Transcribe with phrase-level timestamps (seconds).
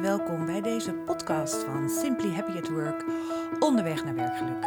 [0.00, 3.04] welkom bij deze podcast van Simply Happy at Work,
[3.58, 4.64] onderweg naar werkgeluk.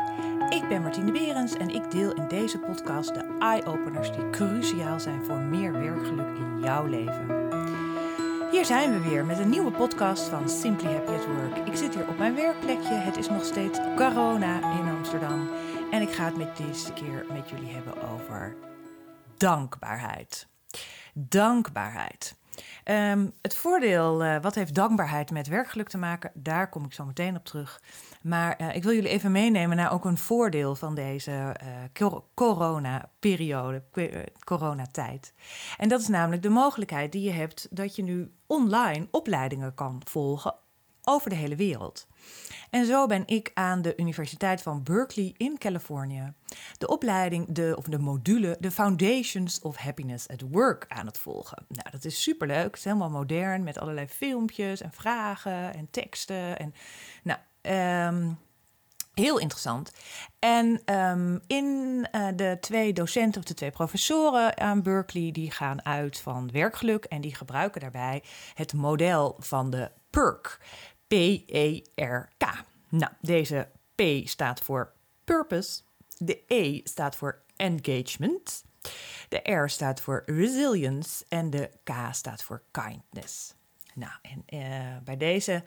[0.50, 5.24] Ik ben Martine Berens en ik deel in deze podcast de eye-openers die cruciaal zijn
[5.24, 7.50] voor meer werkgeluk in jouw leven.
[8.52, 11.68] Hier zijn we weer met een nieuwe podcast van Simply Happy at Work.
[11.68, 12.94] Ik zit hier op mijn werkplekje.
[12.94, 15.50] Het is nog steeds corona in Amsterdam.
[15.92, 18.56] En ik ga het met deze keer met jullie hebben over
[19.38, 20.48] dankbaarheid.
[21.14, 22.36] Dankbaarheid.
[22.86, 26.32] Um, het voordeel, uh, wat heeft dankbaarheid met werkgeluk te maken?
[26.34, 27.82] Daar kom ik zo meteen op terug.
[28.22, 31.56] Maar uh, ik wil jullie even meenemen naar ook een voordeel van deze
[32.02, 33.84] uh, corona-periode,
[34.44, 35.34] coronatijd.
[35.78, 40.02] En dat is namelijk de mogelijkheid die je hebt dat je nu online opleidingen kan
[40.04, 40.56] volgen
[41.06, 42.08] over de hele wereld.
[42.70, 46.34] En zo ben ik aan de Universiteit van Berkeley in Californië
[46.78, 51.66] de opleiding, de, of de module, de Foundations of Happiness at Work aan het volgen.
[51.68, 52.66] Nou, dat is superleuk.
[52.66, 56.60] Het is helemaal modern met allerlei filmpjes en vragen en teksten.
[56.60, 56.74] En,
[57.24, 57.40] nou,
[58.08, 58.38] um,
[59.16, 59.92] Heel interessant.
[60.40, 61.66] En um, in
[62.12, 67.06] uh, de twee docenten of de twee professoren aan Berkeley, die gaan uit van werkgeluk
[67.06, 70.60] en die gebruiken daarbij het model van de PERK.
[71.08, 72.64] P-E-R-K.
[72.90, 75.82] Nou, deze P staat voor purpose,
[76.18, 78.64] de E staat voor engagement,
[79.30, 83.54] de R staat voor resilience en de K staat voor kindness.
[83.94, 85.64] Nou, en uh, bij deze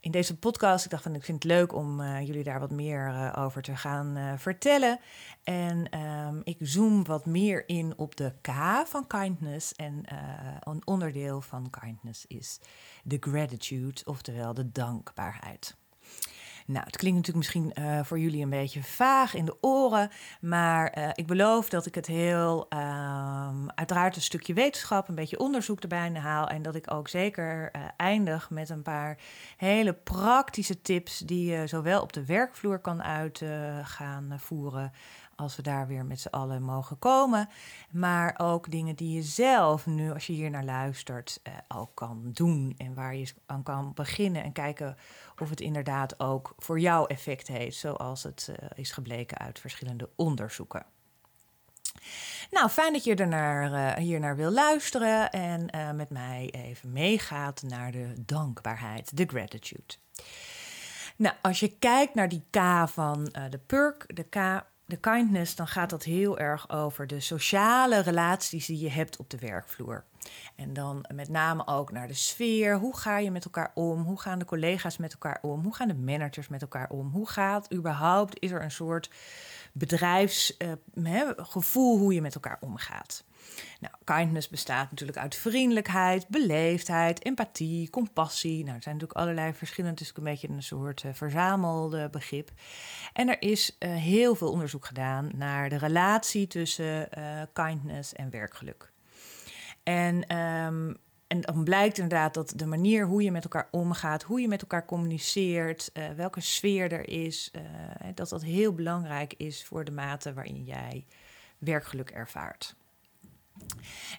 [0.00, 0.84] in deze podcast.
[0.84, 3.62] Ik dacht van ik vind het leuk om uh, jullie daar wat meer uh, over
[3.62, 5.00] te gaan uh, vertellen.
[5.42, 8.50] En um, ik zoom wat meer in op de K
[8.84, 9.74] van kindness.
[9.74, 10.02] En
[10.60, 12.60] een onderdeel van kindness is
[13.04, 15.78] de gratitude, oftewel de dankbaarheid.
[16.70, 20.98] Nou, het klinkt natuurlijk misschien uh, voor jullie een beetje vaag in de oren, maar
[20.98, 25.80] uh, ik beloof dat ik het heel, um, uiteraard een stukje wetenschap, een beetje onderzoek
[25.80, 29.18] erbij haal en dat ik ook zeker uh, eindig met een paar
[29.56, 33.44] hele praktische tips die je zowel op de werkvloer kan uit
[33.82, 34.92] gaan voeren
[35.40, 37.48] als we daar weer met z'n allen mogen komen.
[37.90, 42.30] Maar ook dingen die je zelf nu, als je hier naar luistert, eh, ook kan
[42.32, 42.74] doen.
[42.78, 44.96] En waar je aan kan beginnen en kijken
[45.38, 47.76] of het inderdaad ook voor jou effect heeft.
[47.76, 50.86] Zoals het uh, is gebleken uit verschillende onderzoeken.
[52.50, 56.48] Nou, fijn dat je er naar, uh, hier naar wil luisteren en uh, met mij
[56.52, 59.94] even meegaat naar de dankbaarheid, de gratitude.
[61.16, 65.66] Nou, als je kijkt naar die K van de PURK, de K de kindness, dan
[65.66, 70.04] gaat dat heel erg over de sociale relaties die je hebt op de werkvloer.
[70.56, 72.78] En dan met name ook naar de sfeer.
[72.78, 74.02] Hoe ga je met elkaar om?
[74.02, 75.62] Hoe gaan de collega's met elkaar om?
[75.62, 77.10] Hoe gaan de managers met elkaar om?
[77.10, 79.10] Hoe gaat überhaupt, is er een soort
[79.72, 83.24] bedrijfsgevoel uh, hoe je met elkaar omgaat?
[83.80, 88.64] Nou, kindness bestaat natuurlijk uit vriendelijkheid, beleefdheid, empathie, compassie.
[88.64, 92.50] Nou, er zijn natuurlijk allerlei verschillende, het is een beetje een soort uh, verzamelde begrip.
[93.12, 97.08] En er is uh, heel veel onderzoek gedaan naar de relatie tussen
[97.52, 98.92] kindness en werkgeluk.
[99.82, 100.96] En um,
[101.30, 104.60] en dan blijkt inderdaad dat de manier hoe je met elkaar omgaat, hoe je met
[104.60, 107.62] elkaar communiceert, uh, welke sfeer er is, uh,
[108.14, 111.06] dat dat heel belangrijk is voor de mate waarin jij
[111.58, 112.74] werkgeluk ervaart.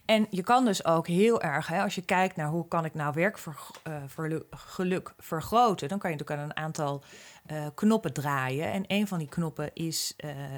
[0.06, 2.94] En je kan dus ook heel erg, hè, als je kijkt naar hoe kan ik
[2.94, 7.04] nou werkgeluk uh, vergroten, dan kan je natuurlijk aan een aantal
[7.76, 8.72] knoppen draaien.
[8.72, 10.16] En een van die knoppen is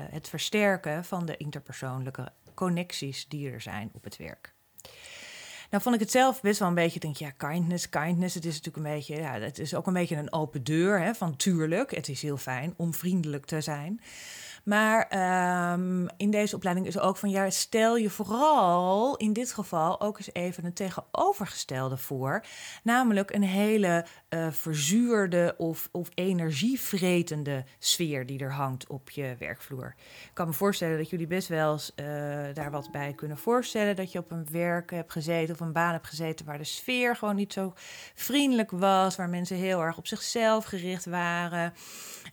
[0.09, 4.53] het versterken van de interpersoonlijke connecties die er zijn op het werk.
[5.73, 8.35] Nou vond ik het zelf best wel een beetje, denk ja, kindness, kindness.
[8.35, 10.99] Het is natuurlijk een beetje, ja, het is ook een beetje een open deur.
[10.99, 14.01] Hè, van tuurlijk, het is heel fijn om vriendelijk te zijn.
[14.63, 15.07] Maar
[15.73, 20.17] um, in deze opleiding is ook van ja, stel je vooral in dit geval ook
[20.17, 22.43] eens even een tegenovergestelde voor.
[22.83, 29.95] Namelijk een hele uh, verzuurde of, of energievretende sfeer die er hangt op je werkvloer.
[30.23, 32.05] Ik kan me voorstellen dat jullie best wel eens uh,
[32.53, 33.95] daar wat bij kunnen voorstellen.
[33.95, 37.15] Dat je op een werk hebt gezeten of een baan hebt gezeten waar de sfeer
[37.15, 37.73] gewoon niet zo
[38.15, 39.15] vriendelijk was.
[39.15, 41.73] Waar mensen heel erg op zichzelf gericht waren.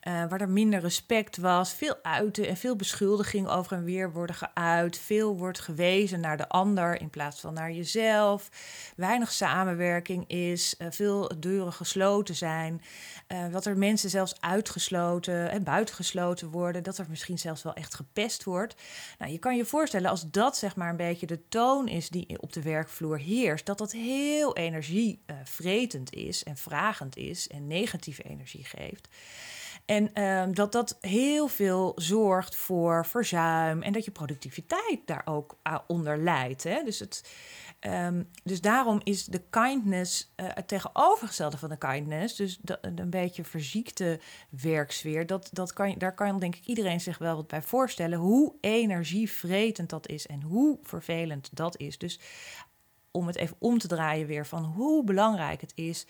[0.09, 1.73] Uh, waar er minder respect was.
[1.73, 4.99] Veel en veel beschuldiging over en weer worden geuit.
[4.99, 8.49] Veel wordt gewezen naar de ander in plaats van naar jezelf.
[8.97, 10.75] Weinig samenwerking is.
[10.79, 12.83] Uh, veel deuren gesloten zijn.
[13.29, 16.83] Uh, dat er mensen zelfs uitgesloten en buitengesloten worden.
[16.83, 18.75] Dat er misschien zelfs wel echt gepest wordt.
[19.19, 22.41] Nou, je kan je voorstellen als dat zeg maar een beetje de toon is die
[22.41, 23.67] op de werkvloer heerst.
[23.67, 29.09] Dat dat heel energievretend is en vragend is en negatieve energie geeft.
[29.91, 35.59] En um, dat dat heel veel zorgt voor verzuim en dat je productiviteit daar ook
[35.87, 36.63] onder leidt.
[36.63, 36.83] Hè?
[36.85, 37.23] Dus het,
[37.81, 43.45] Ehm, dus daarom is de kindness uh, het tegenovergestelde van de kindness, dus een beetje
[43.45, 48.19] verziekte werksfeer, dat, dat kan, daar kan denk ik iedereen zich wel wat bij voorstellen
[48.19, 51.99] hoe energievretend dat is en hoe vervelend dat is.
[51.99, 52.21] Dus
[53.11, 56.07] om het even om te draaien weer van hoe belangrijk het is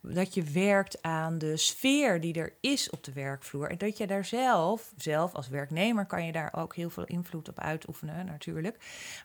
[0.00, 3.70] dat je werkt aan de sfeer die er is op de werkvloer.
[3.70, 7.48] En dat je daar zelf, zelf als werknemer kan je daar ook heel veel invloed
[7.48, 8.76] op uitoefenen natuurlijk.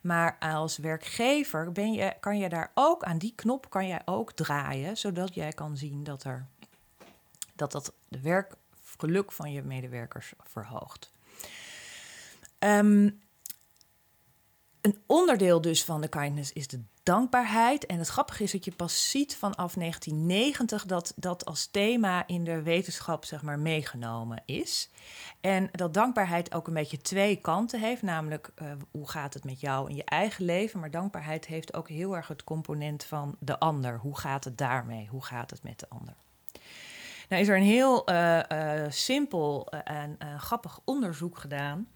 [0.02, 4.32] Maar als werkgever ben je, kan je daar ook aan die knop kan jij ook
[4.32, 6.46] draaien, zodat jij kan zien dat er
[7.56, 11.12] dat, dat de werkgeluk van je medewerkers verhoogt.
[12.60, 13.20] Um,
[14.86, 17.86] een onderdeel dus van de kindness is de dankbaarheid.
[17.86, 22.44] En het grappige is dat je pas ziet vanaf 1990 dat dat als thema in
[22.44, 24.90] de wetenschap zeg maar meegenomen is.
[25.42, 29.60] En dat dankbaarheid ook een beetje twee kanten heeft, namelijk uh, hoe gaat het met
[29.60, 33.60] jou in je eigen leven, maar dankbaarheid heeft ook heel erg het component van de
[33.60, 34.00] ander.
[34.00, 35.08] Hoe gaat het daarmee?
[35.08, 36.14] Hoe gaat het met de ander?
[37.30, 41.88] Nou is er een heel uh, uh, simpel en grappig onderzoek gedaan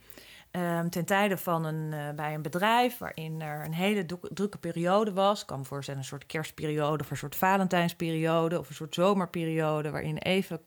[0.51, 5.13] Um, ten tijde van een, uh, bij een bedrijf waarin er een hele drukke periode
[5.13, 5.46] was.
[5.46, 9.90] kan voorstellen een soort kerstperiode of een soort Valentijnsperiode of een soort zomerperiode.
[9.90, 10.62] waarin even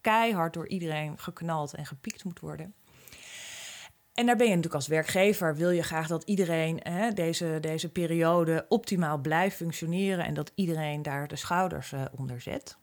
[0.00, 2.74] keihard door iedereen geknald en gepiekt moet worden.
[4.14, 7.88] En daar ben je natuurlijk als werkgever, wil je graag dat iedereen hè, deze, deze
[7.88, 12.76] periode optimaal blijft functioneren en dat iedereen daar de schouders uh, onder zet.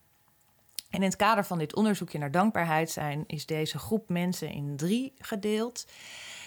[0.89, 4.75] En in het kader van dit onderzoekje naar dankbaarheid zijn, is deze groep mensen in
[4.75, 5.85] drie gedeeld.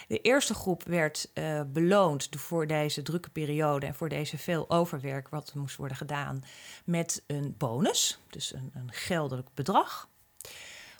[0.09, 5.29] De eerste groep werd uh, beloond voor deze drukke periode en voor deze veel overwerk
[5.29, 6.45] wat moest worden gedaan
[6.85, 10.11] met een bonus, dus een, een geldelijk bedrag.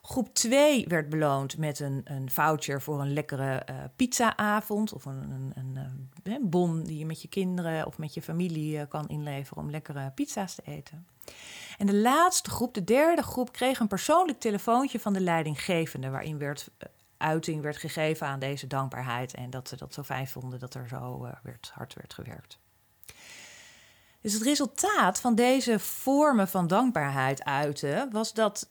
[0.03, 5.31] Groep 2 werd beloond met een, een voucher voor een lekkere uh, pizzaavond of een,
[5.31, 9.09] een, een, een, eh, bon die je met je kinderen of met je familie kan
[9.09, 11.07] inleveren om lekkere pizza's te eten.
[11.79, 16.39] En de laatste groep, de derde groep, kreeg een persoonlijk telefoontje van de leidinggevende waarin
[16.39, 16.71] werd
[17.23, 19.35] uiting werd gegeven aan deze dankbaarheid.
[19.35, 22.59] En dat ze dat zo fijn vonden dat er zo uh, werd, hard werd gewerkt.
[24.21, 28.71] Dus het resultaat van deze vormen van dankbaarheid uiten was dat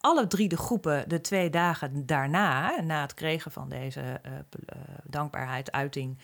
[0.00, 4.38] alle drie de groepen de twee dagen daarna, na het kregen van deze uh, uh,
[5.04, 6.18] dankbaarheid uiting,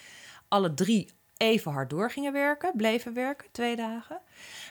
[0.48, 4.20] alle drie even hard door gingen werken, bleven werken, twee dagen.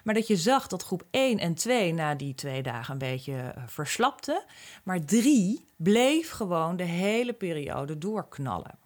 [0.04, 3.34] Maar dat je zag dat groep 1 en 2 na die twee dagen een beetje
[3.34, 4.46] uh, verslapte.
[4.84, 8.78] Maar 3 bleef gewoon de hele periode doorknallen.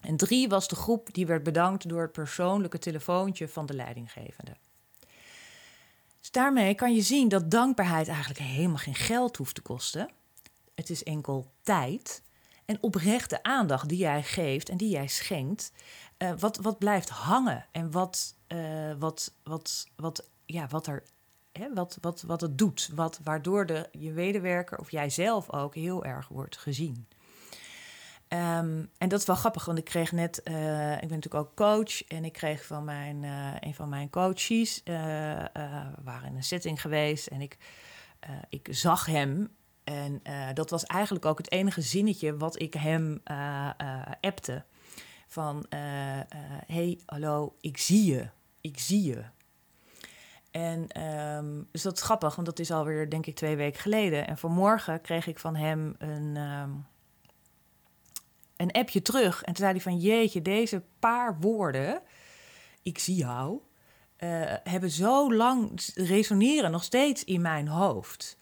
[0.00, 4.56] En 3 was de groep die werd bedankt door het persoonlijke telefoontje van de leidinggevende.
[6.20, 10.10] Dus daarmee kan je zien dat dankbaarheid eigenlijk helemaal geen geld hoeft te kosten.
[10.74, 12.22] Het is enkel tijd
[12.64, 15.72] en oprechte aandacht die jij geeft en die jij schenkt.
[16.22, 21.02] Uh, wat, wat blijft hangen en wat, uh, wat, wat, wat, ja, wat, er,
[21.52, 22.90] hè, wat, wat, wat het doet.
[22.94, 27.06] Wat, waardoor de, je medewerker of jijzelf ook heel erg wordt gezien.
[28.28, 31.54] Um, en dat is wel grappig, want ik kreeg net, uh, ik ben natuurlijk ook
[31.54, 33.22] coach en ik kreeg van mijn,
[33.60, 35.50] een van mijn coaches, we
[36.02, 37.56] waren in een setting geweest en ik,
[38.48, 39.48] ik zag hem
[39.84, 40.22] en
[40.54, 43.22] dat was eigenlijk ook het enige zinnetje wat ik hem
[44.20, 44.64] appte.
[45.32, 45.66] Van,
[46.66, 48.28] hey, hallo, ik zie je
[48.62, 49.22] ik zie je.
[50.50, 51.02] En
[51.36, 54.26] um, dus dat is grappig, want dat is alweer, denk ik, twee weken geleden.
[54.26, 56.86] En vanmorgen kreeg ik van hem een, um,
[58.56, 59.42] een appje terug.
[59.42, 62.02] En toen zei hij van, jeetje, deze paar woorden,
[62.82, 63.60] ik zie jou,
[64.18, 68.38] uh, hebben zo lang resoneren nog steeds in mijn hoofd.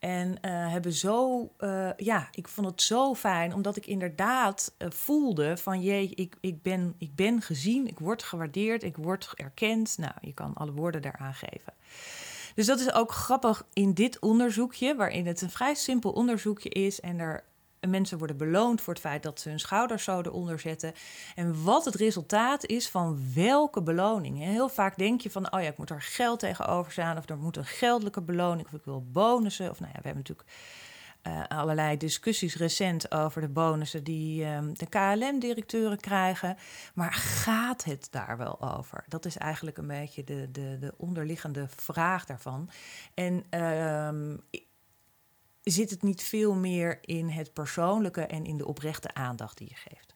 [0.00, 4.90] En uh, hebben zo, uh, ja, ik vond het zo fijn, omdat ik inderdaad uh,
[4.90, 9.98] voelde van jee, ik, ik, ben, ik ben gezien, ik word gewaardeerd, ik word erkend.
[9.98, 11.72] Nou, je kan alle woorden daaraan geven.
[12.54, 17.00] Dus dat is ook grappig in dit onderzoekje, waarin het een vrij simpel onderzoekje is
[17.00, 17.44] en er
[17.88, 20.92] mensen worden beloond voor het feit dat ze hun schouders zo eronder zetten.
[21.34, 24.38] En wat het resultaat is van welke beloning.
[24.38, 27.18] Heel vaak denk je van, oh ja, ik moet er geld tegenover staan...
[27.18, 29.70] of er moet een geldelijke beloning, of ik wil bonussen.
[29.70, 30.48] Of nou ja, we hebben natuurlijk
[31.22, 34.04] uh, allerlei discussies recent over de bonussen...
[34.04, 36.56] die um, de KLM-directeuren krijgen.
[36.94, 39.04] Maar gaat het daar wel over?
[39.08, 42.70] Dat is eigenlijk een beetje de, de, de onderliggende vraag daarvan.
[43.14, 43.44] En...
[43.50, 44.38] Uh,
[45.62, 49.90] zit het niet veel meer in het persoonlijke en in de oprechte aandacht die je
[49.90, 50.14] geeft.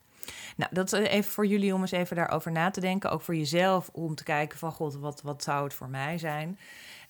[0.56, 3.10] Nou, dat is even voor jullie om eens even daarover na te denken.
[3.10, 6.58] Ook voor jezelf om te kijken van god, wat, wat zou het voor mij zijn?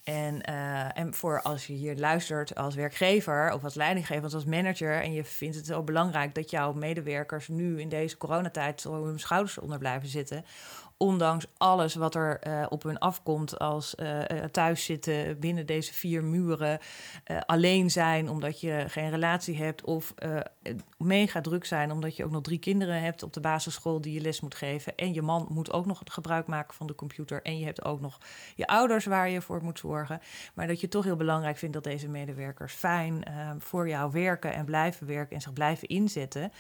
[0.05, 5.03] En, uh, en voor als je hier luistert als werkgever of als leidinggever, als manager,
[5.03, 9.19] en je vindt het zo belangrijk dat jouw medewerkers nu in deze coronatijd zo hun
[9.19, 10.45] schouders onder blijven zitten,
[10.97, 14.21] ondanks alles wat er uh, op hun afkomt als uh,
[14.51, 16.79] thuis zitten binnen deze vier muren,
[17.47, 20.15] alleen zijn omdat je geen relatie hebt of
[20.99, 24.21] mega druk zijn omdat je ook nog drie kinderen hebt op de basisschool die je
[24.21, 27.59] les moet geven en je man moet ook nog gebruik maken van de computer en
[27.59, 28.19] je hebt ook nog
[28.55, 30.21] je ouders waar je voor moet zorgen,
[30.55, 33.25] maar dat je toch heel belangrijk vindt dat deze medewerkers fijn
[33.59, 36.53] voor jou werken en blijven werken en zich blijven inzetten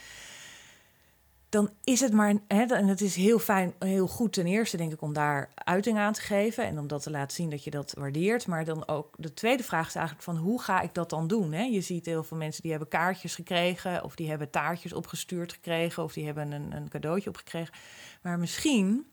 [1.55, 4.93] dan is het maar, hè, en het is heel fijn, heel goed ten eerste denk
[4.93, 7.71] ik om daar uiting aan te geven en om dat te laten zien dat je
[7.71, 8.47] dat waardeert.
[8.47, 11.53] Maar dan ook de tweede vraag is eigenlijk van hoe ga ik dat dan doen?
[11.53, 11.63] Hè?
[11.63, 16.03] Je ziet heel veel mensen die hebben kaartjes gekregen of die hebben taartjes opgestuurd gekregen
[16.03, 17.75] of die hebben een, een cadeautje opgekregen.
[18.23, 19.07] Maar misschien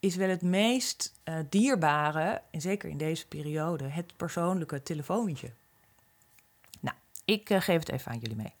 [0.00, 5.50] is wel het meest uh, dierbare, en zeker in deze periode, het persoonlijke telefoontje.
[6.80, 8.52] Nou, ik uh, geef het even aan jullie mee.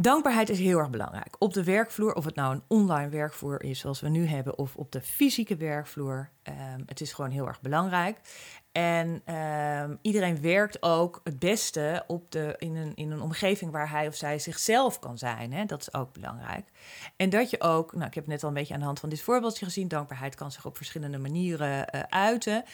[0.00, 1.36] Dankbaarheid is heel erg belangrijk.
[1.38, 4.76] Op de werkvloer, of het nou een online werkvloer is zoals we nu hebben, of
[4.76, 6.30] op de fysieke werkvloer.
[6.48, 8.18] Um, het is gewoon heel erg belangrijk.
[8.72, 13.90] En um, iedereen werkt ook het beste op de, in, een, in een omgeving waar
[13.90, 15.52] hij of zij zichzelf kan zijn.
[15.52, 15.64] Hè?
[15.64, 16.66] Dat is ook belangrijk.
[17.16, 19.08] En dat je ook, nou, ik heb net al een beetje aan de hand van
[19.08, 22.64] dit voorbeeldje gezien, dankbaarheid kan zich op verschillende manieren uh, uiten.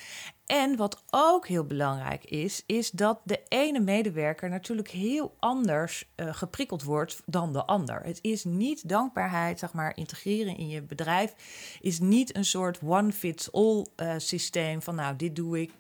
[0.47, 6.35] En wat ook heel belangrijk is, is dat de ene medewerker natuurlijk heel anders uh,
[6.35, 8.03] geprikkeld wordt dan de ander.
[8.03, 11.35] Het is niet dankbaarheid, zeg maar, integreren in je bedrijf,
[11.81, 15.73] is niet een soort one-fits-all uh, systeem van nou, dit doe ik,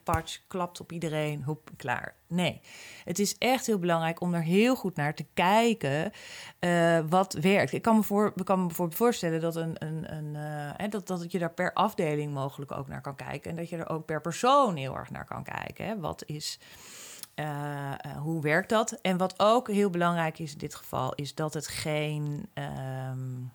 [0.48, 2.14] klapt op iedereen, hoep, klaar.
[2.26, 2.60] Nee,
[3.04, 6.12] het is echt heel belangrijk om er heel goed naar te kijken
[6.60, 7.72] uh, wat werkt.
[7.72, 10.34] Ik kan me, voor, ik kan me voorstellen dat, een, een, een,
[10.80, 13.50] uh, dat, dat je daar per afdeling mogelijk ook naar kan kijken.
[13.50, 15.86] En dat je er ook per persoon heel erg naar kan kijken.
[15.86, 15.98] Hè.
[15.98, 16.58] Wat is,
[17.34, 18.92] uh, hoe werkt dat?
[18.92, 22.48] En wat ook heel belangrijk is in dit geval, is dat het geen.
[22.54, 23.52] Um,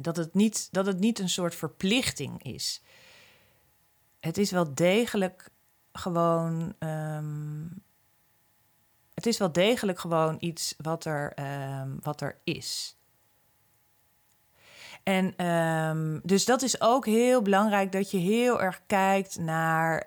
[0.00, 2.82] dat, het niet, dat het niet een soort verplichting is.
[4.20, 5.50] Het is wel degelijk
[5.92, 6.74] gewoon.
[6.78, 7.82] Um,
[9.14, 11.32] het is wel degelijk gewoon iets wat er,
[11.80, 12.96] um, wat er is.
[15.02, 20.04] En um, dus dat is ook heel belangrijk dat je heel erg kijkt naar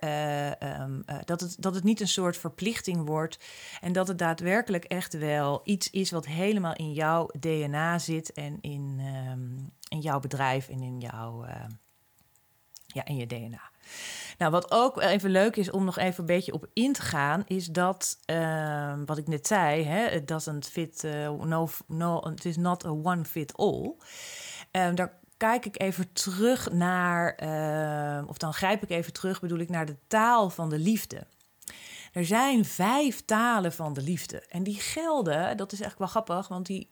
[0.81, 3.39] um, uh, dat, het, dat het niet een soort verplichting wordt.
[3.81, 8.57] En dat het daadwerkelijk echt wel iets is wat helemaal in jouw DNA zit en
[8.61, 8.99] in,
[9.87, 11.45] in jouw bedrijf en in jouw
[12.85, 13.70] ja, in je DNA.
[14.37, 17.43] Nou, wat ook even leuk is om nog even een beetje op in te gaan,
[17.47, 22.45] is dat, uh, wat ik net zei, hè, it doesn't fit, uh, no, no, it
[22.45, 23.93] is not a one fit all.
[24.71, 29.59] Uh, daar kijk ik even terug naar, ehm, of dan grijp ik even terug, bedoel
[29.59, 31.27] ik, naar de taal van de liefde.
[32.11, 34.39] Er zijn vijf talen van de liefde.
[34.49, 36.89] En die gelden, dat is echt wel grappig, want die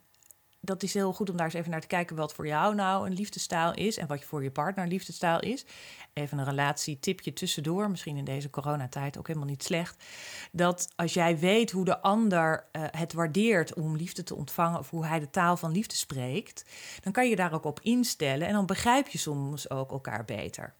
[0.61, 3.07] dat is heel goed om daar eens even naar te kijken wat voor jou nou
[3.07, 5.65] een liefdestaal is en wat voor je partner een liefdestaal is.
[6.13, 10.03] Even een relatietipje tussendoor, misschien in deze coronatijd ook helemaal niet slecht.
[10.51, 14.89] Dat als jij weet hoe de ander uh, het waardeert om liefde te ontvangen of
[14.89, 16.65] hoe hij de taal van liefde spreekt,
[17.01, 20.73] dan kan je daar ook op instellen en dan begrijp je soms ook elkaar beter.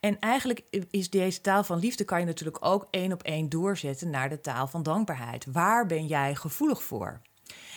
[0.00, 4.10] En eigenlijk is deze taal van liefde kan je natuurlijk ook één op één doorzetten
[4.10, 5.46] naar de taal van dankbaarheid.
[5.52, 7.20] Waar ben jij gevoelig voor?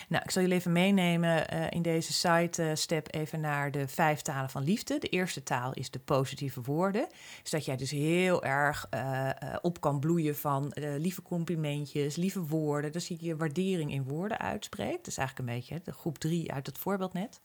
[0.08, 3.88] Nou, ik zal jullie even meenemen uh, in deze site uh, step even naar de
[3.88, 4.98] vijf talen van liefde.
[4.98, 7.06] De eerste taal is de positieve woorden.
[7.42, 12.92] Dus dat jij dus heel erg uh, op kan bloeien van lieve complimentjes, lieve woorden.
[12.92, 14.96] Dus je je waardering in woorden uitspreekt.
[14.96, 17.40] Dat is eigenlijk een beetje de groep drie uit het voorbeeld net.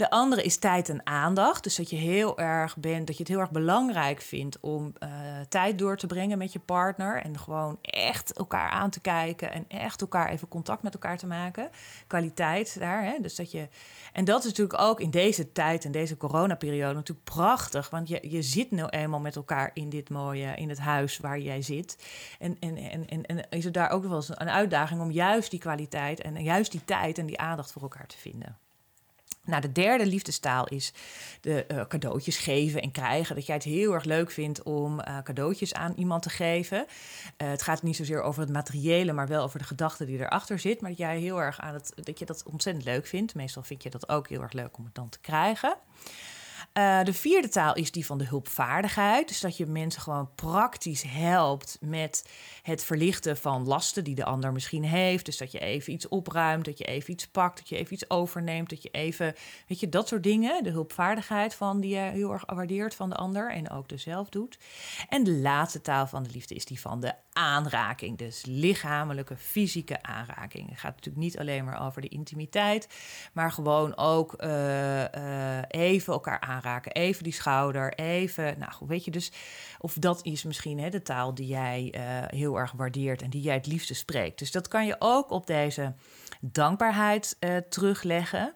[0.00, 1.62] De andere is tijd en aandacht.
[1.62, 5.10] Dus dat je heel erg bent, dat je het heel erg belangrijk vindt om uh,
[5.48, 7.22] tijd door te brengen met je partner.
[7.22, 11.26] En gewoon echt elkaar aan te kijken en echt elkaar even contact met elkaar te
[11.26, 11.70] maken.
[12.06, 13.04] Kwaliteit daar.
[13.04, 13.18] Hè?
[13.20, 13.68] Dus dat je.
[14.12, 17.90] En dat is natuurlijk ook in deze tijd, in deze coronaperiode, natuurlijk prachtig.
[17.90, 21.38] Want je, je zit nu eenmaal met elkaar in dit mooie, in het huis waar
[21.38, 22.06] jij zit.
[22.38, 25.50] En, en, en, en, en is er daar ook wel eens een uitdaging om juist
[25.50, 28.58] die kwaliteit en juist die tijd en die aandacht voor elkaar te vinden.
[29.44, 30.92] Nou, de derde liefdestaal is
[31.40, 33.34] de uh, cadeautjes geven en krijgen.
[33.34, 36.78] Dat jij het heel erg leuk vindt om uh, cadeautjes aan iemand te geven.
[36.78, 40.58] Uh, het gaat niet zozeer over het materiële, maar wel over de gedachte die erachter
[40.58, 40.80] zit.
[40.80, 43.34] Maar dat jij heel erg aan het, dat je dat ontzettend leuk vindt.
[43.34, 45.76] Meestal vind je dat ook heel erg leuk om het dan te krijgen.
[46.80, 49.28] Uh, de vierde taal is die van de hulpvaardigheid.
[49.28, 52.28] Dus dat je mensen gewoon praktisch helpt met
[52.62, 55.24] het verlichten van lasten die de ander misschien heeft.
[55.24, 58.10] Dus dat je even iets opruimt, dat je even iets pakt, dat je even iets
[58.10, 59.34] overneemt, dat je even,
[59.66, 60.62] weet je, dat soort dingen.
[60.64, 64.28] De hulpvaardigheid van die je heel erg waardeert van de ander en ook dus zelf
[64.28, 64.58] doet.
[65.08, 68.18] En de laatste taal van de liefde is die van de aanraking.
[68.18, 70.68] Dus lichamelijke, fysieke aanraking.
[70.68, 72.88] Het gaat natuurlijk niet alleen maar over de intimiteit,
[73.32, 76.68] maar gewoon ook uh, even elkaar aanraken.
[76.78, 79.32] Even die schouder, even, nou weet je, dus
[79.78, 82.02] of dat is misschien hè, de taal die jij uh,
[82.38, 84.38] heel erg waardeert en die jij het liefste spreekt.
[84.38, 85.94] Dus dat kan je ook op deze
[86.40, 88.54] dankbaarheid uh, terugleggen.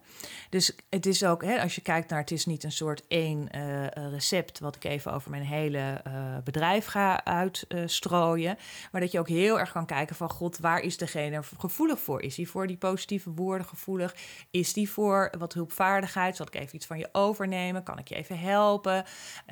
[0.49, 3.49] Dus het is ook, hè, als je kijkt naar, het is niet een soort één
[3.55, 6.01] uh, recept wat ik even over mijn hele
[6.43, 8.57] bedrijf ga uitstrooien.
[8.91, 12.21] maar dat je ook heel erg kan kijken van, god, waar is degene gevoelig voor?
[12.21, 14.15] Is die voor die positieve woorden gevoelig?
[14.51, 16.35] Is die voor wat hulpvaardigheid?
[16.35, 17.83] Zal ik even iets van je overnemen?
[17.83, 19.05] Kan ik je even helpen?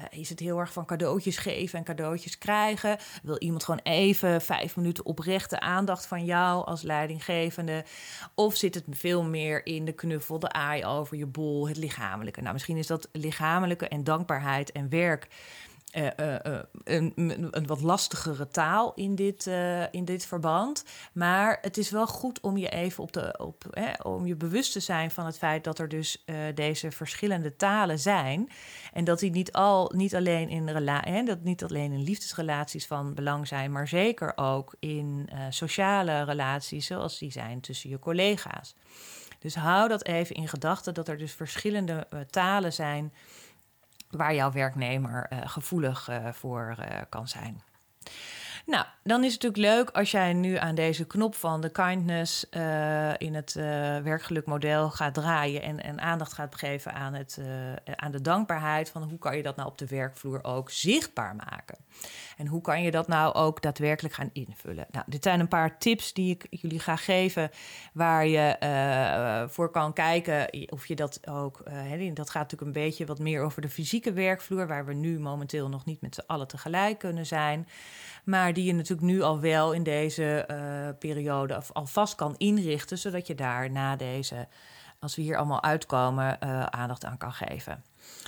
[0.10, 2.98] is het heel erg van cadeautjes geven en cadeautjes krijgen?
[3.24, 7.84] Wil iemand gewoon even vijf minuten oprechte aandacht van jou als leidinggevende?
[8.36, 12.42] Of zit het veel meer in de knuffel, de aai over je bol, het lichamelijke?
[12.42, 15.28] Nou, misschien is dat lichamelijke en dankbaarheid en werk
[15.96, 16.08] uh,
[16.84, 19.50] een, een, wat lastigere taal in dit,
[19.92, 20.84] in dit verband.
[21.14, 24.72] Maar het is wel goed om je even op de, op, hè, om je bewust
[24.72, 28.50] te zijn van het feit dat er dus deze verschillende talen zijn.
[28.94, 33.14] En dat die niet, al, niet, alleen in hè, dat niet alleen in liefdesrelaties van
[33.14, 38.76] belang zijn, maar zeker ook in sociale relaties, zoals die zijn tussen je collega's.
[39.40, 43.14] Dus hou dat even in gedachten dat er dus verschillende talen zijn
[44.16, 47.62] waar jouw werknemer uh, gevoelig uh, voor uh, kan zijn.
[48.66, 52.50] Nou, dan is het natuurlijk leuk als jij nu aan deze knop van de kindness
[53.18, 53.54] in het
[54.04, 57.40] werkgeluk model gaat draaien en, en aandacht gaat geven aan, het,
[57.96, 61.78] aan de dankbaarheid van hoe kan je dat nou op de werkvloer ook zichtbaar maken.
[62.38, 64.86] En hoe kan je dat nou ook daadwerkelijk gaan invullen?
[64.92, 67.50] Nou, dit zijn een paar tips die ik jullie ga geven
[67.94, 71.64] waar je uh, voor kan kijken of je dat ook.
[71.68, 75.20] Uh, dat gaat natuurlijk een beetje wat meer over de fysieke werkvloer, waar we nu
[75.20, 77.68] momenteel nog niet met z'n allen tegelijk kunnen zijn.
[78.24, 80.58] Maar die je natuurlijk nu al wel in deze uh,
[81.00, 84.48] periode alvast kan inrichten, zodat je daar na deze,
[85.00, 86.42] als we hier allemaal uitkomen,
[86.72, 87.84] aandacht aan kan geven.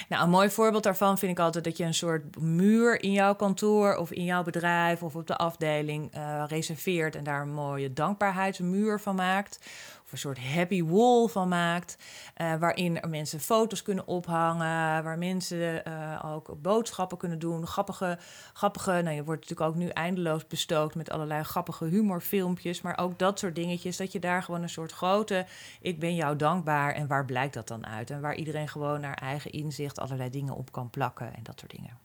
[0.09, 3.35] Nou, een mooi voorbeeld daarvan vind ik altijd dat je een soort muur in jouw
[3.35, 7.93] kantoor of in jouw bedrijf of op de afdeling uh, reserveert en daar een mooie
[7.93, 9.59] dankbaarheidsmuur van maakt
[10.05, 11.97] of een soort happy wall van maakt.
[12.37, 17.67] Uh, waarin mensen foto's kunnen ophangen, waar mensen uh, ook boodschappen kunnen doen.
[17.67, 18.17] Grappige,
[18.53, 22.81] grappige, nou je wordt natuurlijk ook nu eindeloos bestookt met allerlei grappige humorfilmpjes.
[22.81, 25.45] Maar ook dat soort dingetjes, dat je daar gewoon een soort grote,
[25.81, 28.09] ik ben jou dankbaar en waar blijkt dat dan uit?
[28.09, 31.71] En waar iedereen gewoon naar eigen inzicht allerlei dingen op kan plakken en dat soort
[31.71, 32.04] dingen.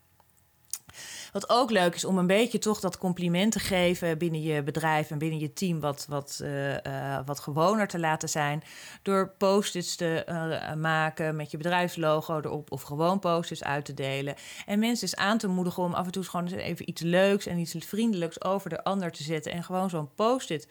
[1.32, 5.10] Wat ook leuk is om een beetje toch dat compliment te geven binnen je bedrijf
[5.10, 8.62] en binnen je team, wat, wat, uh, uh, wat gewoner te laten zijn.
[9.02, 14.34] Door post-its te uh, maken met je bedrijfslogo erop of gewoon post-its uit te delen.
[14.66, 17.58] En mensen eens aan te moedigen om af en toe gewoon even iets leuks en
[17.58, 19.52] iets vriendelijks over de ander te zetten.
[19.52, 20.68] En gewoon zo'n post-it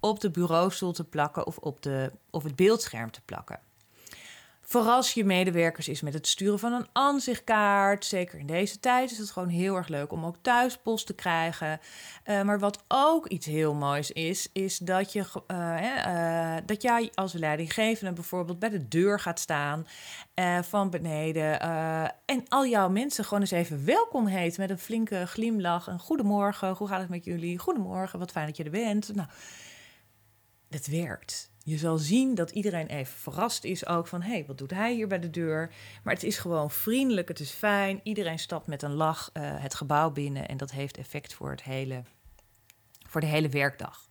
[0.00, 3.60] op de bureaustoel te plakken of op, de, of het beeldscherm te plakken.
[4.74, 8.04] Verras je medewerkers is met het sturen van een aanzichtkaart.
[8.04, 11.14] Zeker in deze tijd is het gewoon heel erg leuk om ook thuis post te
[11.14, 11.80] krijgen.
[12.24, 17.10] Uh, maar wat ook iets heel moois is, is dat, je, uh, uh, dat jij
[17.14, 19.86] als leidinggevende bijvoorbeeld bij de deur gaat staan
[20.62, 21.60] van beneden.
[22.24, 25.86] en al jouw mensen gewoon eens even welkom heet met een flinke glimlach.
[25.86, 27.58] Een goedemorgen, hoe gaat het met jullie?
[27.58, 29.14] Goedemorgen, wat fijn dat je er bent.
[29.14, 29.28] Nou,
[30.68, 31.52] het werkt.
[31.66, 34.22] Je zal zien dat iedereen even verrast is ook van...
[34.22, 35.72] hé, hey, wat doet hij hier bij de deur?
[36.02, 38.00] Maar het is gewoon vriendelijk, het is fijn.
[38.02, 40.48] Iedereen stapt met een lach uh, het gebouw binnen...
[40.48, 42.02] en dat heeft effect voor, het hele,
[43.08, 44.08] voor de hele werkdag.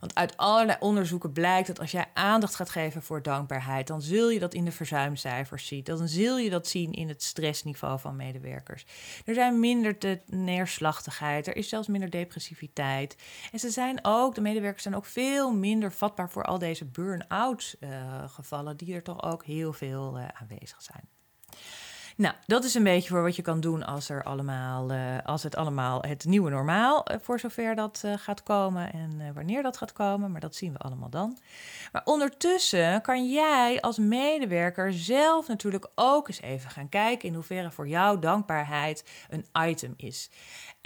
[0.00, 4.30] Want uit allerlei onderzoeken blijkt dat als jij aandacht gaat geven voor dankbaarheid, dan zul
[4.30, 5.84] je dat in de verzuimcijfers zien.
[5.84, 8.86] Dan zul je dat zien in het stressniveau van medewerkers.
[9.24, 13.16] Er zijn minder de neerslachtigheid, er is zelfs minder depressiviteit.
[13.52, 17.76] En ze zijn ook, de medewerkers zijn ook veel minder vatbaar voor al deze burn-out
[17.80, 21.15] uh, gevallen, die er toch ook heel veel uh, aanwezig zijn.
[22.16, 25.42] Nou, dat is een beetje voor wat je kan doen als, er allemaal, uh, als
[25.42, 29.76] het allemaal het nieuwe normaal, uh, voor zover dat uh, gaat komen en wanneer dat
[29.76, 30.32] gaat komen.
[30.32, 31.38] Maar dat zien we allemaal dan.
[31.92, 37.70] Maar ondertussen kan jij als medewerker zelf natuurlijk ook eens even gaan kijken in hoeverre
[37.70, 40.30] voor jou dankbaarheid een item is.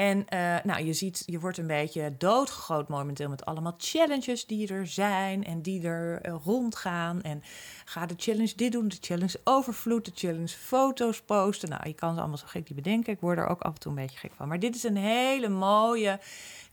[0.00, 4.68] En uh, nou, je ziet, je wordt een beetje doodgegooid momenteel met allemaal challenges die
[4.68, 7.22] er zijn en die er uh, rondgaan.
[7.22, 7.42] En
[7.84, 11.68] ga de challenge dit doen, de challenge overvloed, de challenge foto's foto's posten.
[11.68, 13.12] Nou, je kan ze allemaal zo gek die bedenken.
[13.12, 14.48] Ik word er ook af en toe een beetje gek van.
[14.48, 16.18] Maar dit is een hele mooie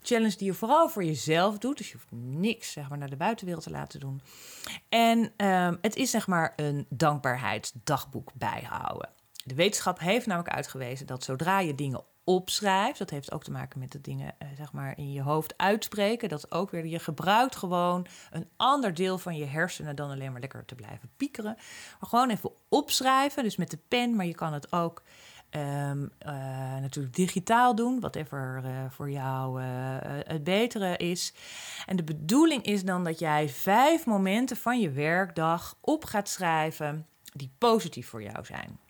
[0.02, 1.78] challenge die je vooral voor jezelf doet.
[1.78, 4.22] Dus je hoeft niks zeg maar, naar de buitenwereld te laten doen.
[4.90, 9.10] En ehm, het is zeg maar een dankbaarheidsdagboek bijhouden.
[9.48, 13.80] De wetenschap heeft namelijk uitgewezen dat zodra je dingen opschrijft, dat heeft ook te maken
[13.80, 16.30] met de dingen eh, zeg maar in je hoofd uitspreken.
[16.30, 20.40] Dat ook weer, je gebruikt gewoon een ander deel van je hersenen dan alleen maar
[20.40, 21.56] lekker te blijven piekeren.
[22.00, 25.04] Maar gewoon even opschrijven, dus met de pen, maar je kan het ook
[25.50, 26.34] ehm, eh,
[26.82, 29.62] natuurlijk digitaal doen, whatever uh, voor jou
[30.28, 31.34] het betere is.
[31.86, 37.08] En de bedoeling is dan dat jij vijf momenten van je werkdag op gaat schrijven
[37.34, 38.87] die positief voor jou zijn.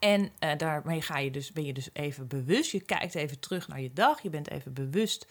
[0.00, 2.70] En uh, daarmee ga je dus, ben je dus even bewust.
[2.70, 4.22] Je kijkt even terug naar je dag.
[4.22, 5.26] Je bent even bewust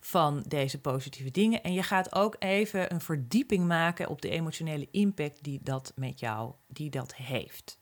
[0.00, 1.62] van deze positieve dingen.
[1.62, 6.20] En je gaat ook even een verdieping maken op de emotionele impact die dat met
[6.20, 7.78] jou die dat heeft.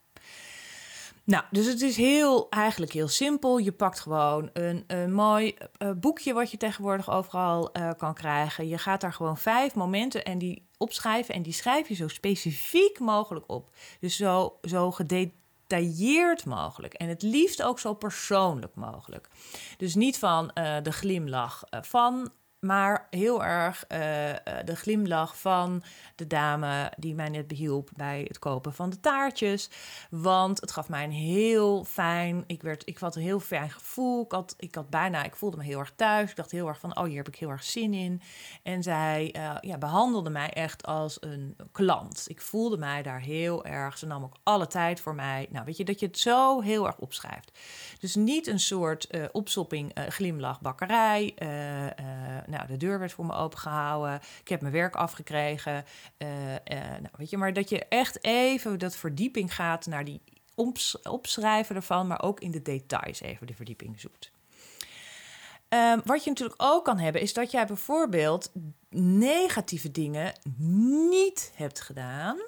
[1.24, 3.58] Nou, dus het is heel, eigenlijk heel simpel.
[3.58, 8.68] Je pakt gewoon een, mooi uh, boekje wat je tegenwoordig overal uh, kan krijgen.
[8.68, 11.34] Je gaat daar gewoon vijf momenten en die opschrijven.
[11.34, 13.70] En die schrijf je zo specifiek mogelijk op.
[14.00, 15.36] Dus zo, zo gedetailleerd
[15.68, 16.94] gedetailleerd mogelijk.
[16.94, 19.28] En het liefst ook zo persoonlijk mogelijk.
[19.76, 23.98] Dus niet van uh, de glimlach uh, van maar heel erg uh,
[24.64, 25.82] de glimlach van
[26.14, 29.70] de dame die mij net behielp bij het kopen van de taartjes.
[30.10, 34.24] Want het gaf mij een heel fijn, ik, werd, ik had een heel fijn gevoel.
[34.24, 36.30] Ik, had, ik had bijna, ik voelde me heel erg thuis.
[36.30, 38.20] Ik dacht heel erg van, oh hier heb ik heel erg zin in.
[38.62, 42.24] En zij uh, ja, behandelde mij echt als een klant.
[42.28, 45.46] Ik voelde mij daar heel erg, ze nam ook alle tijd voor mij.
[45.50, 47.58] Nou weet je, dat je het zo heel erg opschrijft.
[48.00, 51.34] Dus niet een soort uh, opsopping, glimlach, bakkerij
[52.48, 54.20] nou, de deur werd voor me opengehouden.
[54.40, 55.84] Ik heb mijn werk afgekregen.
[56.18, 56.28] Uh,
[56.68, 60.20] nou, weet je, maar dat je echt even dat verdieping gaat naar die
[61.02, 64.30] opschrijven ervan, maar ook in de details even de verdieping zoekt.
[65.68, 68.52] Um, wat je natuurlijk ook kan hebben, is dat jij bijvoorbeeld
[68.90, 70.32] negatieve dingen
[71.08, 72.38] niet hebt gedaan.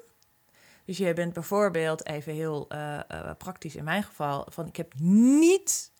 [0.85, 2.99] Dus je bent bijvoorbeeld even heel uh,
[3.37, 5.91] praktisch in mijn geval van ik heb niet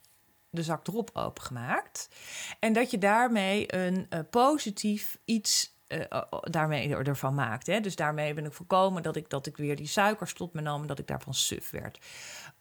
[0.52, 2.10] de zak erop opengemaakt.
[2.60, 7.68] En dat je daarmee een uh, positief iets uh, daarmee ervan maakt.
[7.68, 7.80] Hè?
[7.80, 10.82] Dus daarmee ben ik voorkomen dat ik, dat ik weer die suikers tot me nam
[10.82, 12.00] en dat ik daarvan suf werd.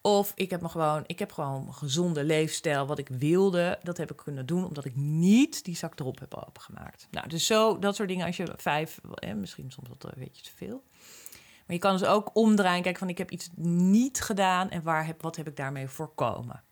[0.00, 2.86] Of ik heb me gewoon, ik heb gewoon een gezonde leefstijl.
[2.86, 6.34] Wat ik wilde, dat heb ik kunnen doen omdat ik niet die zak erop heb
[6.34, 7.06] opengemaakt.
[7.10, 10.42] Nou, dus zo, dat soort dingen als je vijf, hè, misschien soms wat een beetje
[10.42, 10.82] te veel.
[11.66, 15.06] Maar je kan dus ook omdraaien, kijken van ik heb iets niet gedaan en waar
[15.06, 16.62] heb, wat heb ik daarmee voorkomen.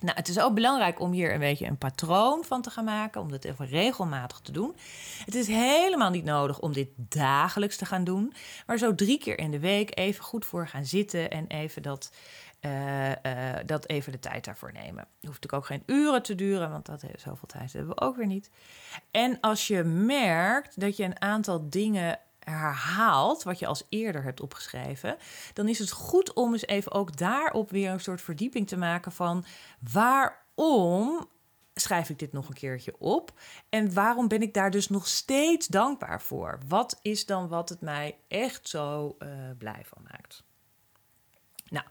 [0.00, 3.20] Nou, het is ook belangrijk om hier een beetje een patroon van te gaan maken,
[3.20, 4.76] om dat even regelmatig te doen.
[5.24, 8.32] Het is helemaal niet nodig om dit dagelijks te gaan doen,
[8.66, 12.12] maar zo drie keer in de week even goed voor gaan zitten en even dat,
[12.60, 13.14] uh, uh,
[13.66, 15.02] dat even de tijd daarvoor nemen.
[15.02, 18.00] Het hoeft natuurlijk ook geen uren te duren, want dat heeft zoveel tijd hebben we
[18.00, 18.50] ook weer niet.
[19.10, 24.40] En als je merkt dat je een aantal dingen herhaalt, wat je als eerder hebt
[24.40, 25.16] opgeschreven,
[25.52, 29.12] dan is het goed om eens even ook daarop weer een soort verdieping te maken
[29.12, 29.44] van
[29.92, 31.28] waarom
[31.74, 33.32] schrijf ik dit nog een keertje op
[33.68, 36.58] en waarom ben ik daar dus nog steeds dankbaar voor?
[36.68, 40.42] Wat is dan wat het mij echt zo uh, blij van maakt?
[41.68, 41.86] Nou,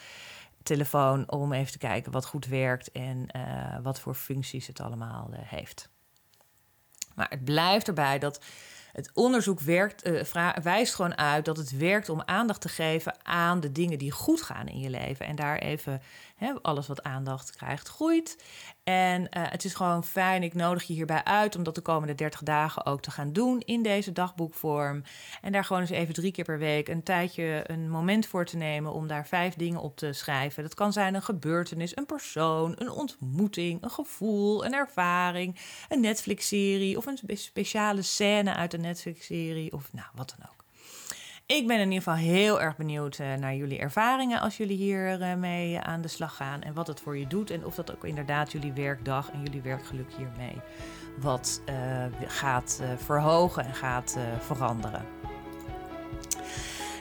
[0.67, 5.29] telefoon om even te kijken wat goed werkt en uh, wat voor functies het allemaal
[5.31, 5.89] uh, heeft.
[7.15, 8.45] Maar het blijft erbij dat
[8.97, 13.59] het onderzoek werkt, uh, wijst gewoon uit dat het werkt om aandacht te geven aan
[13.59, 15.25] de dingen die goed gaan in je leven.
[15.25, 16.01] En daar even
[16.61, 18.37] alles wat aandacht krijgt, groeit.
[18.83, 20.43] En uh, het is gewoon fijn.
[20.43, 23.59] Ik nodig je hierbij uit om dat de komende 30 dagen ook te gaan doen
[23.59, 25.03] in deze dagboekvorm.
[25.41, 28.57] En daar gewoon eens even drie keer per week een tijdje, een moment voor te
[28.57, 30.63] nemen om daar vijf dingen op te schrijven.
[30.63, 36.97] Dat kan zijn een gebeurtenis, een persoon, een ontmoeting, een gevoel, een ervaring, een Netflix-serie
[36.97, 40.57] of een speciale scène uit een Netflix-serie of nou, wat dan ook.
[41.45, 45.21] Ik ben in ieder geval heel erg benieuwd uh, naar jullie ervaringen als jullie hier
[45.21, 46.61] uh, mee aan de slag gaan.
[46.61, 47.51] En wat het voor je doet.
[47.51, 50.61] En of dat ook inderdaad jullie werkdag en jullie werkgeluk hiermee
[51.19, 51.75] wat uh,
[52.27, 55.05] gaat verhogen en gaat veranderen.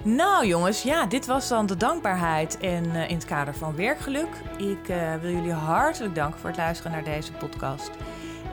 [0.05, 4.29] Nou jongens, ja, dit was dan de dankbaarheid en in het kader van werkgeluk.
[4.59, 4.87] Ik
[5.21, 7.91] wil jullie hartelijk danken voor het luisteren naar deze podcast.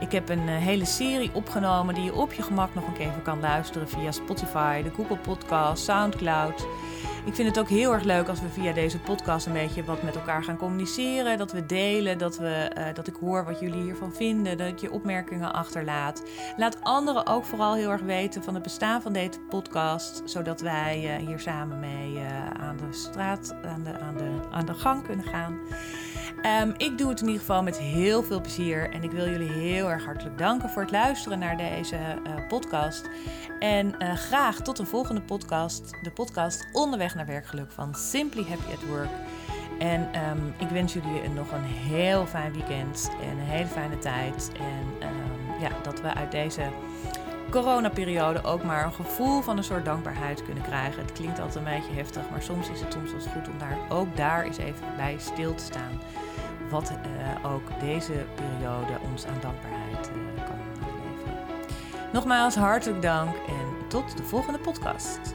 [0.04, 3.12] Ik heb een uh, hele serie opgenomen die je op je gemak nog een keer
[3.22, 6.66] kan luisteren via Spotify, de Google Podcast, SoundCloud.
[7.24, 10.02] Ik vind het ook heel erg leuk als we via deze podcast een beetje wat
[10.02, 11.38] met elkaar gaan communiceren.
[11.38, 14.92] Dat we delen, dat, we, uh, dat ik hoor wat jullie hiervan vinden, dat je
[14.92, 16.22] opmerkingen achterlaat.
[16.56, 21.20] Laat anderen ook vooral heel erg weten van het bestaan van deze podcast, zodat wij
[21.20, 22.18] uh, hier samen mee
[22.58, 25.58] aan de straat, aan de, aan, de, aan de gang kunnen gaan.
[26.46, 29.50] Um, ik doe het in ieder geval met heel veel plezier en ik wil jullie
[29.50, 33.08] heel erg hartelijk danken voor het luisteren naar deze uh, podcast.
[33.58, 38.72] En uh, graag tot een volgende podcast, de podcast Onderweg naar Werkgeluk van Simply Happy
[38.72, 39.08] at Work.
[39.78, 44.52] En um, ik wens jullie nog een heel fijn weekend en een hele fijne tijd.
[44.58, 46.62] En um, ja, dat we uit deze
[47.50, 51.02] coronaperiode ook maar een gevoel van een soort dankbaarheid kunnen krijgen.
[51.02, 53.78] Het klinkt altijd een beetje heftig, maar soms is het soms wel goed om daar
[53.88, 56.00] ook daar eens even bij stil te staan.
[56.74, 61.44] Wat uh, ook deze periode ons aan dankbaarheid uh, kan leveren.
[62.12, 65.34] Nogmaals hartelijk dank en tot de volgende podcast.